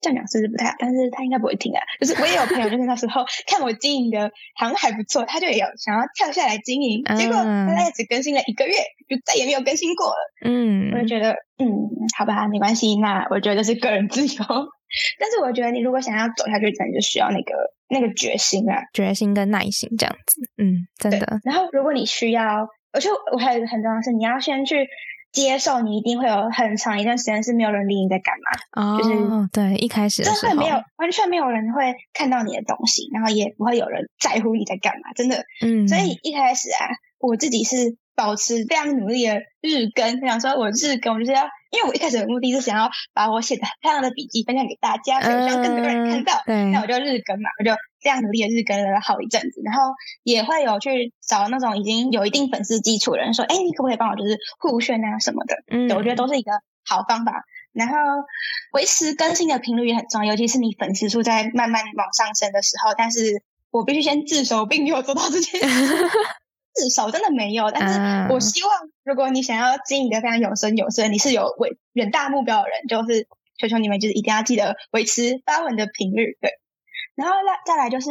[0.00, 0.74] 这样讲，是不是不太好？
[0.78, 1.80] 但是他应该不会听啊。
[2.00, 8.74] 就是我也有朋友，就是那时候 看我经营的好像还不错，他就也有想要跳下来经营，结果他也只更新了一个月，
[9.08, 10.16] 就再也没有更新过了。
[10.44, 11.66] 嗯，我就觉得，嗯，
[12.18, 14.44] 好吧，没关系，那我觉得是个人自由。
[15.18, 17.52] 但是我觉得，你如果想要走下去，可能就需要那个
[17.88, 20.40] 那个决心啊，决心跟耐心这样子。
[20.58, 21.40] 嗯，真的。
[21.44, 24.86] 然后，如果你需要，而且我还有一个很重要的是，你要先去
[25.36, 28.96] 接受，你一定会有很长一段时间是没有人理你在干嘛。
[28.96, 29.14] 哦，就是
[29.52, 35.44] 对，一开始真的没有，完全没有人会看到你的东西，然后也不会有人在乎你在干嘛，真的。
[35.60, 41.44] 嗯，所以一开始啊，我自己是保持非常努力的日更，想说我日更，我就是要。
[41.72, 46.42] 因为我一开始的目的是想要把我写的漂亮的笔记分享给大家，所以我希望更多人看到。
[46.46, 49.82] 嗯、那我就日更嘛，我就这样努力的日更了好一阵子，然后
[50.22, 55.56] 也会有去找那种已经有一定粉丝基础的人说，哎，你可不可以帮我就是互炫啊什么的？
[55.68, 56.52] 嗯，我觉得都是一个
[56.86, 57.44] 好方法。
[57.72, 57.94] 然后
[58.72, 62.94] 维持更新的频率也很重要，尤其是你粉丝数在慢慢往上升的时候。
[62.96, 65.66] 但是我必须先自首，并没有做到这件事。
[66.76, 68.70] 至少真的没有，但是我希望，
[69.04, 73.26] 如果你想要经营的非常有声有色，你是有伟远大目标的人，就是
[73.58, 76.50] 求求你们，就是一定要记得维持发文的频率，对。
[77.14, 78.10] 然后再再来就是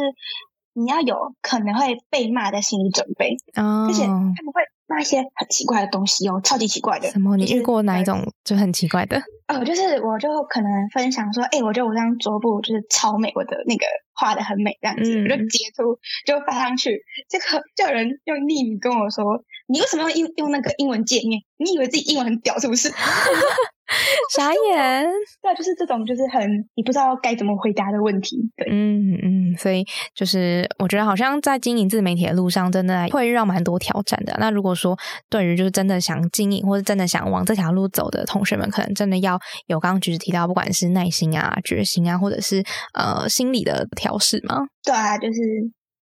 [0.72, 7.08] 你要有可能会被骂的心理准备，而且他们会骂一些很奇怪的东西哦，超级奇怪的。
[7.10, 7.36] 什么？
[7.36, 9.20] 你遇过哪一种就很奇怪的？
[9.48, 19.24] 哦，就是我就可能分享说，哎，我觉得我这张桌布就是超美，我的那个画的很美，这样子，嗯、我就截图就发上去，这个就有人用匿名跟我说，
[19.68, 21.42] 你为什么要用用那个英文界面？
[21.58, 22.90] 你以为自己英文很屌是不是？
[24.34, 25.06] 傻眼，
[25.40, 26.42] 对，就是这种，就是很
[26.74, 28.36] 你不知道该怎么回答的问题。
[28.56, 34.36] 对，嗯嗯，所以就是我觉得好像在经营自媒体的路上，真的会遇到蛮多挑战的。
[34.40, 34.98] 那如果说
[35.30, 44.66] 对于就是真的想经营或者真的想往这条路走的同学们，可能真的要有刚刚橘子提到，不管是耐心啊、决心啊，或者是呃心理的调试吗？
[44.84, 45.40] 对啊，就是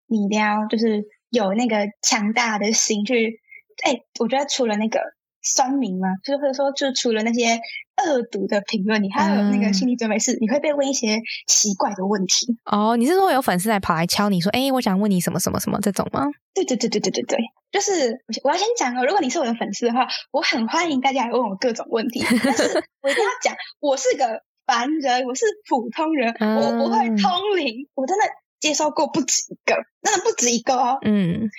[0.07, 3.41] 你一定要就是有那个强大的心去。
[3.83, 5.01] 哎，我觉得除了那个。
[5.43, 6.07] 酸民吗？
[6.23, 7.59] 就是或者说，就除了那些
[8.03, 12.57] 恶毒的评论，你还有那个心理准备是，你会被问一些奇怪的问题。
[12.65, 16.25] 哦，你是说有粉丝来跑来敲你说，哎，我想问你什么什么什么这种吗？
[16.53, 17.39] 对对对对对对对，
[17.71, 22.63] 就是我要先讲哦，如果你是我的粉丝的话，我很欢迎大家来问我各种问题， 但是
[23.01, 28.23] 我一定要讲，我是个凡人，我是普通人，嗯、我不会通灵，我真的。
[28.63, 30.97] 介绍过不止一个，那不止一个哦。
[31.01, 31.49] 嗯，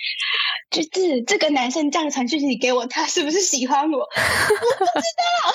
[0.71, 3.99] 就是这个男生这样传讯息给我，他是不是喜欢我？
[3.99, 5.53] 我不知道。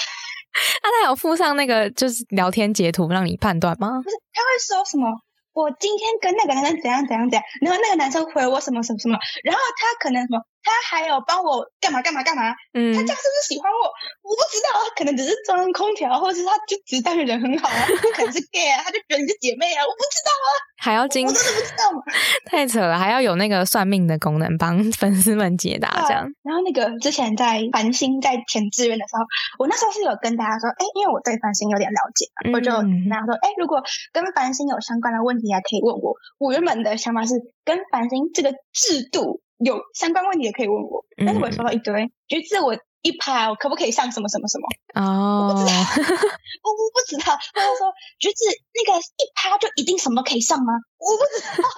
[0.80, 4.00] 那、啊、他有附上那个就是聊天截图让你判断吗？
[4.00, 5.08] 不是，他会说什么？
[5.52, 10.40] 我今天跟那个男生怎样怎样怎样，然后那个男生回我什么什么什么，然后他可能什么。
[10.62, 12.54] 他还有帮我干嘛干嘛干嘛？
[12.74, 13.88] 嗯，他这样是不是喜欢我？
[14.22, 17.86] 我不知道，他可能只是装空调，或者是他就只是当个人很好啊。
[17.88, 20.48] 他可能是 gay 啊，他就觉得你是姐妹啊，我不知道啊。
[20.76, 22.02] 还要精，我真的不知道嘛。
[22.46, 26.26] 太扯了，还要有那个算命的功能帮粉丝们解答这样。
[26.42, 29.24] 然后那个之前在繁星在填志愿的时候，
[29.58, 36.14] 我那时候是有跟大家说，哎，因为我对繁星有点了解嘛，我就跟大家说，哎，如果跟繁星有相关的问题，还可以问我。
[36.38, 39.40] 我原本的想法是跟繁星这个制度。
[39.64, 44.66] 有相关问题也可以问我，但是我收到一堆，橘子、嗯、我一拍，我可不可以上什么什么什么？
[45.00, 47.36] 哦，我不知道，我 我不知道。
[47.54, 48.44] 他就说橘子
[48.74, 50.72] 那个一趴就一定什么可以上吗？
[50.98, 51.68] 我不知道，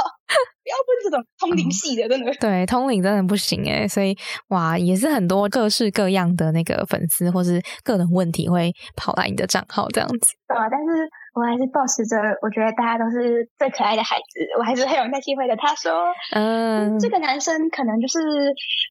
[0.63, 2.33] 不要问这种通灵系的，真的。
[2.41, 4.17] 对，通灵真的不行诶，所以
[4.49, 10.19] 哇，也是很多各式各样的那个粉丝或是个人问题会跑来你的账号这样子。
[10.49, 18.19] 对啊，但是我还是保持着，我觉得大家都是最可爱的孩子，我还是很有耐心会的他说，嗯，这个男生可能就是，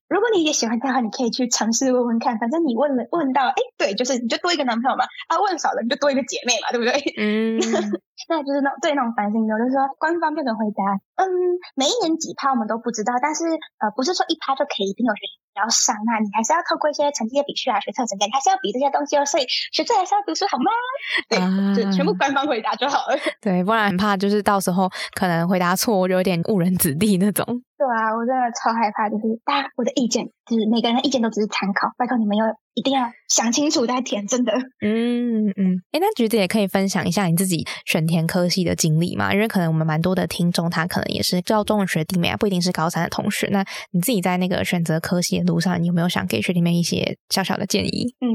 [0.10, 6.94] 如果你也喜欢他的话，你可以去尝试问问看，反正你问了问到，哎，对，就是你就多一个男朋友嘛，啊，问少了你就多一个姐妹嘛，对不对？
[7.18, 7.60] 嗯，
[8.30, 10.84] 那就是那种对那种烦心的，就是说官方标准回答，
[11.22, 11.26] 嗯，
[11.76, 13.46] 每一年几趴我们都不知道，但是
[13.80, 20.72] 呃，不是说一趴就可以一定有学习要上，那你还是要透过一些成绩的比序啊、学测成绩，你还是要比这些东西哦，所以学测还是要读书好吗？
[21.28, 23.18] 对，啊、就全部官方回答就好了。
[23.42, 27.46] 对，不然很怕就是到时候可能回答错，就有点误人子弟那种。
[27.82, 34.54] 对啊，我真的超害怕，就是大家我的意见，就是每个人的意见都只是参考，拜托你们要一定要想清楚再填，真的。
[34.86, 39.34] 嗯 嗯，哎、欸，那橘子也可以分享一下你自己选填科系的经历嘛？
[39.34, 43.48] 因为可能我们蛮多的听众，他可能也是高中的学弟妹啊，不一定是高三的同学。
[43.52, 48.14] 那你自己在那个选择科系的路上，你有没有想给学弟妹一些小小的建议？
[48.22, 48.30] 嗯，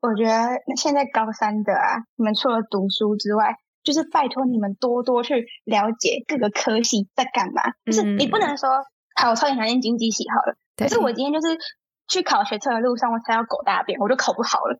[0.00, 3.54] 我觉得现在高三的啊，你们除了读书之外，
[3.86, 7.62] 就是拜托你们多多去了解各个科系在干嘛。
[7.84, 8.68] 嗯、就是你不能说，
[9.14, 10.56] 好，我超级讨厌经济系好了。
[10.76, 11.56] 可是我今天就是
[12.08, 14.78] 去考学测的路上，我才要狗大便，我就考不好了。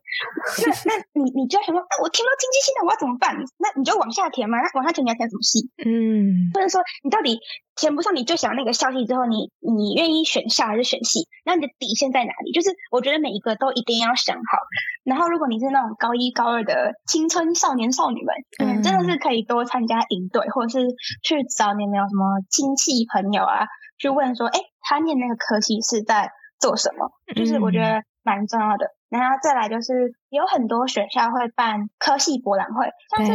[0.65, 3.35] 那 那你你就要想说，那我填到经济系，那我要怎么办？
[3.57, 4.57] 那你就往下填嘛。
[4.59, 5.69] 那往下填你要填什么系？
[5.83, 7.39] 嗯，或者说你到底
[7.75, 11.27] 填不上你最想那个校系之后，你你愿意选校还是选系？
[11.43, 12.51] 那你的底线在哪里？
[12.51, 14.57] 就是我觉得每一个都一定要想好。
[15.03, 20.87] 然后，如果你是那种高一、高二的青春少年少女们，嗯，真的是可以多参加营队，或者是
[21.23, 27.09] 去找你们有什么亲戚朋友啊，去问说，哎，他念那个科系是在做什么？
[27.35, 28.87] 就是我觉得蛮重要的。
[29.09, 33.31] 然后再来就是有很多学校会办科系博览会，像是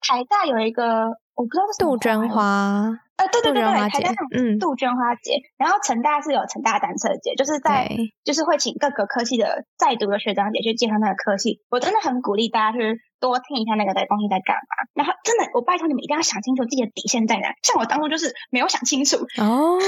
[0.00, 3.00] 台大有一个，我不知道是杜鹃花。
[3.16, 7.88] 呃，对对对对，台大嗯杜鹃花节，嗯、然后成大是有成大单车节，就是在
[8.24, 11.62] 就是会请各个科系的在读的学长姐去介绍那个科系。
[11.70, 14.84] 我真的很鼓励大家去多听一下那个的东西在干嘛。
[14.92, 17.48] 然后真的，我拜托你们一定要想清楚自己的底线在哪。
[17.62, 19.78] 像我当初就是没有想清楚哦，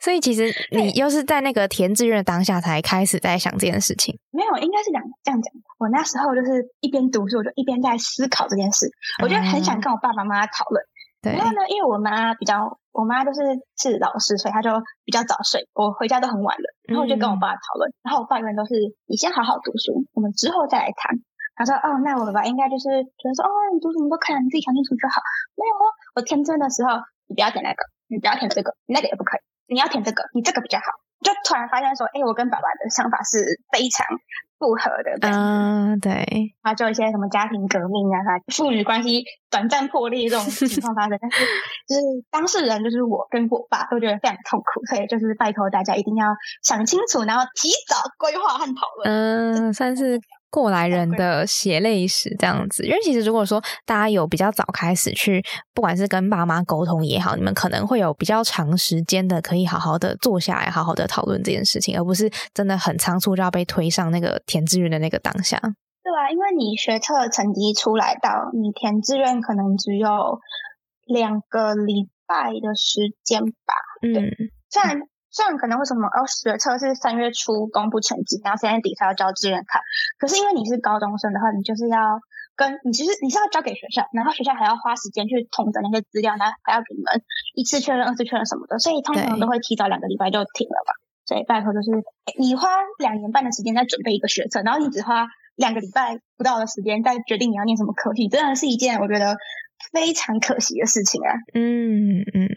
[0.00, 4.16] 所以其实 你又是在那个填志愿的当下才开始在想这件事情。
[4.30, 5.52] 没有，应该是这样这样讲。
[5.78, 8.88] 我那时候就是一边读书，我就一边在思考这件事。
[9.20, 10.80] 我就很想跟我爸爸妈妈讨论。
[10.80, 13.40] 嗯对然后呢，因为我妈比较，我妈就是
[13.76, 14.70] 是老师，所以她就
[15.04, 16.66] 比较早睡，我回家都很晚了。
[16.86, 18.74] 然后我就跟我爸讨论，嗯、然后我爸永远都是
[19.06, 21.18] 你先好好读书，我们之后再来谈。
[21.58, 22.86] 他说：“哦，那我爸爸应该就是
[23.18, 25.18] 觉得说，哦，你读什么都可以，你自己想清楚就好。
[25.58, 30.86] 没有哦，我填志愿的时候，你不要填那个，你不要填这个，你那个也不可以，你要填这个，你这个比较好。
[31.18, 34.06] 就突然发现说，哎，我跟爸爸的想法是非常。”
[34.58, 38.18] 不合的，嗯，uh, 对，然后就一些什么家庭革命啊，
[38.52, 41.36] 父女关系短暂破裂这种情况发生， 但是
[41.88, 46.26] 就是当事人就是我跟我爸都觉得非常痛苦，所以就是拜托大家一定要
[46.62, 49.08] 想清楚，然后提早规划和讨论。
[49.08, 50.20] 嗯，算是。
[50.50, 65.58] 过来人的血泪史这样子，因为其实如果说大家有比较早开始去，不管是跟爸妈沟通也好，你们可能会有比较长时间的可以好好的坐下来，好好的讨论这件事情，而不是真的很仓促就要被推上那个填志愿的那个当下。
[65.58, 70.08] 对啊，因为你学测成绩出来到你填志愿，可能只有
[71.06, 73.74] 两个礼拜的时间吧。
[74.02, 74.32] 嗯，
[74.70, 75.02] 虽然。
[75.38, 76.08] 这样可能为什么？
[76.08, 79.78] 哦，学测是三月初公布成绩，然后三月底才要交志愿卡。
[80.18, 82.18] 可是因为你是高中生的话，你就是要
[82.56, 87.22] 跟你其实你是要交给学校，然后学校还要花时间去统整那些资料，然后还要给你们
[87.54, 90.90] 一次确认、二次确认什么的，所以通常都会提早两个礼拜就停了吧。
[91.22, 92.02] 所以拜托就是，
[92.36, 92.66] 你花
[92.98, 99.36] 两年半的时间在准备一个学测，然后你只花两个礼拜不到的时间在决定你要念什么科系，真的是一件我觉得。
[99.92, 101.32] 非常可惜的事情啊！
[101.54, 102.48] 嗯嗯，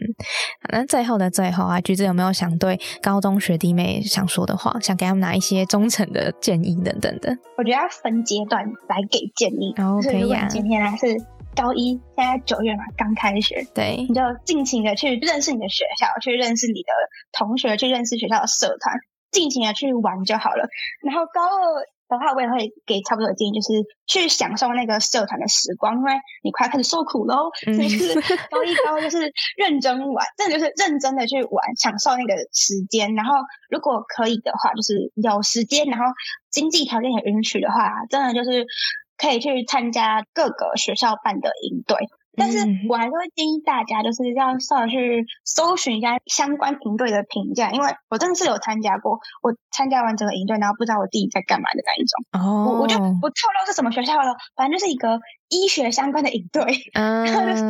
[0.70, 7.36] 那最后的最后啊，橘子有没有想对高中学弟妹想说的话，想给他们拿一些忠诚的建议等等的？
[7.56, 9.74] 我觉得要分阶段来给建议。
[9.78, 10.46] 哦，可以啊。
[10.48, 11.16] 今天呢是
[11.56, 16.88] 高一，现在九月嘛，刚开学，对，你就尽情的去认识你的学校，去认识你的
[17.32, 18.96] 同学，去认识学校的社团，
[19.30, 20.68] 尽情的去玩就好了。
[21.02, 21.86] 然后高二。
[22.12, 23.68] 的话，我也会给差不多的建议，就是
[24.06, 27.50] 去享受那个社团的时光，因为你快要开始受苦喽。
[27.64, 28.14] 所以就是
[28.50, 33.14] 高一高二就是认真玩，真 的就是认真的去玩，享受那个时间。
[33.14, 33.36] 然后
[33.70, 36.06] 如果可以的话，就是有时间，然后
[36.50, 38.66] 经济条件也允许的话，真的就是
[39.16, 41.96] 可以去参加各个学校办的营队。
[42.36, 52.24] 但是我还是会建议大家，就是要稍微去搜寻一下相关营队的评价，因为我真的是有参加过，我参加完整个营队，然后不知道我自己在干嘛的那一种。
[52.40, 56.64] 哦，我我就不透露是什么学校了，反正就是一个医学相关的营队。
[56.94, 57.62] 嗯， 然后就是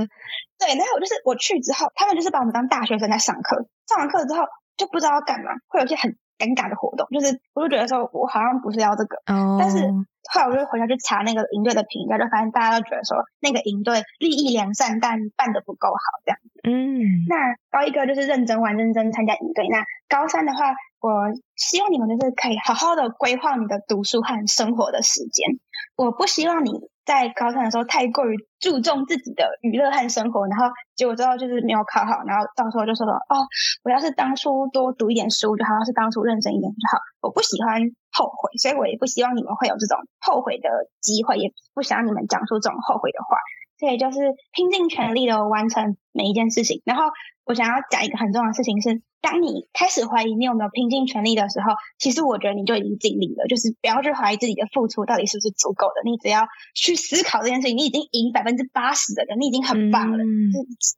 [0.58, 4.42] 对，然后我就是我去之后，他们就是把我们当大学生在上课，上完课之后
[4.76, 6.16] 就不知道要干嘛，会有一些很。
[6.42, 9.86] 尴尬的活动，就是我就觉得说我好像不是要这个，哦、但是
[10.26, 16.58] 后来我就回家去查那个营队的评价，就发现大家都觉得说那个营队利益良善，但办得不够好这样子。
[16.66, 25.60] 嗯，那高一个就是认真玩、认真参加营队，那高三的话，我希望你们就是可以好好的规划你的读书和生活的时间，
[25.94, 26.90] 我不希望你。
[27.04, 33.42] 在高三的时候太过于注重自己的娱乐和生活，然后结果之后就是没有考好，然后到时候就说了哦，
[33.82, 36.98] 我要是当初多读一点书就好，要是当初认真一点就好。
[37.20, 37.82] 我不喜欢
[38.12, 40.68] 后悔，所以我也不希望你们会有这种后悔的
[41.00, 43.36] 机会，也不想你们讲出这种后悔的话。
[43.78, 44.20] 所以就是
[44.52, 46.82] 拼尽全力的完成每一件事情。
[46.84, 47.02] 然后
[47.44, 49.02] 我想要讲一个很重要的事情是。
[49.22, 53.46] 当你开始怀疑你有没有拼尽全力的时候，其实我觉得你就已经尽力了。
[53.46, 60.18] 就是不要去怀疑自己的付出到底是不是足够的，你只要去思考这件事情，你已经赢百分之八十的人，你已经很棒了。
[60.18, 60.50] 嗯，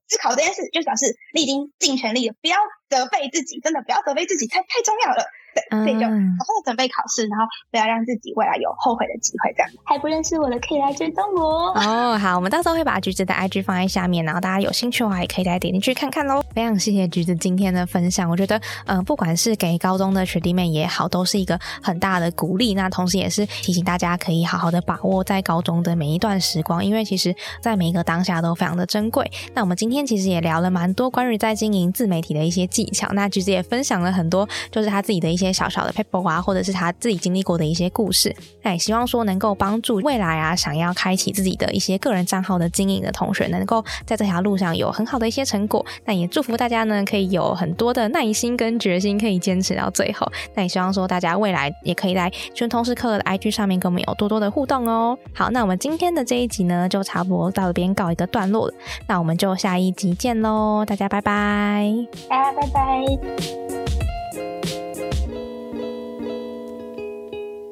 [0.08, 2.56] 思考这件事就表示你已经尽全力了，不要
[2.88, 5.20] 责备自己，真的不要责备自己，太太重要了。
[5.54, 9.52] 对，所以就好好准备考试，然后不要让自己未来有后悔的机会。
[9.56, 12.18] 这样还不认识我的，可以来追踪我哦。
[12.18, 16.42] 好，我们到时候会把橘子的 IG 放在下面，然后大家有兴趣的话也可以来点进去看看喽。
[16.54, 22.74] 非常谢谢橘子今天的分享，我觉得，嗯、呃，不管是给高中的学弟妹也好，都是一个很大的鼓励。
[22.74, 29.30] 那同时也是提醒大家，可以好好的把握在高中的每一段时光，因为其实在每一个当下都非常的珍贵。
[29.54, 36.24] 那我们今天其实也聊了蛮多关于在经营自媒体的一些技巧，那橘子也分享了很多，就是他自己的一些些小小的 paper。
[36.24, 45.84] 啊，或者是他自己经历过的一些故事，那也希望说能够帮助未来啊，想要开启自己的一些个人账号的经营的同学，能够在这条路上有很好的一些成果。
[46.06, 50.26] 那也祝福大家呢，可以有很多的耐心跟决心，可以坚持到最后。
[50.54, 55.18] 那也希望说大家未来也可以来全通识课的 IG 上面跟我们有多多的互动哦。
[55.34, 58.74] 好，那我们今天的这一集呢，就差不多到这边告一个段落了。
[59.06, 61.92] 那我们就下一集见喽，大家拜拜，
[62.30, 63.93] 大家拜拜。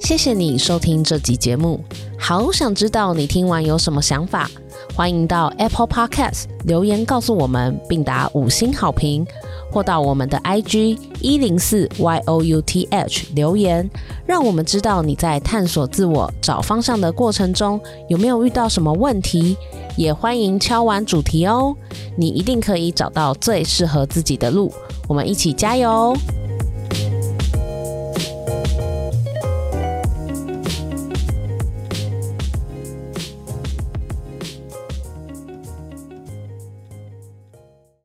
[0.02, 1.80] 谢谢你收听这集节目，
[2.18, 4.50] 好想知道你听完有什么想法，
[4.96, 9.24] 欢迎到 Apple Podcast 留言告诉我们，并打五星好评，
[9.70, 13.88] 或到我们的 IG 一零四 youth 留言，
[14.26, 19.56] 让我们知道你在探索自我、找方向的过程中有没有遇到什么问题，
[19.96, 21.76] 也欢迎敲完主题哦，
[22.16, 24.72] 你一定可以找到最适合自己的路，
[25.08, 26.12] 我们一起加油！